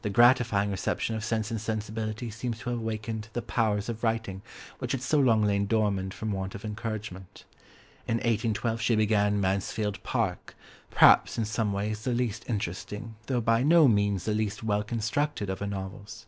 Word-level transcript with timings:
The 0.00 0.08
gratifying 0.08 0.70
reception 0.70 1.16
of 1.16 1.22
Sense 1.22 1.50
and 1.50 1.60
Sensibility 1.60 2.30
seems 2.30 2.60
to 2.60 2.70
have 2.70 2.78
awakened 2.78 3.28
the 3.34 3.42
powers 3.42 3.90
of 3.90 4.02
writing 4.02 4.40
which 4.78 4.92
had 4.92 5.02
so 5.02 5.18
long 5.20 5.42
lain 5.44 5.66
dormant 5.66 6.14
from 6.14 6.32
want 6.32 6.54
of 6.54 6.64
encouragement. 6.64 7.44
In 8.08 8.14
1812 8.14 8.80
she 8.80 8.96
began 8.96 9.38
Mansfield 9.38 10.02
Park, 10.02 10.54
perhaps 10.90 11.36
in 11.36 11.44
some 11.44 11.74
ways 11.74 12.04
the 12.04 12.12
least 12.14 12.46
interesting, 12.48 13.16
though 13.26 13.42
by 13.42 13.62
no 13.62 13.86
means 13.86 14.24
the 14.24 14.32
least 14.32 14.62
well 14.62 14.82
constructed, 14.82 15.50
of 15.50 15.58
her 15.58 15.66
novels. 15.66 16.24